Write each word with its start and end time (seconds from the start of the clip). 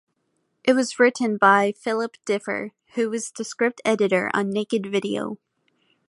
It 0.63 0.73
was 0.73 0.97
written 0.97 1.37
by 1.37 1.73
Philip 1.73 2.17
Differ 2.25 2.71
who 2.95 3.11
was 3.11 3.29
the 3.29 3.43
script 3.43 3.81
editor 3.85 4.31
on 4.33 4.49
"Naked 4.49 4.87
Video". 4.87 5.37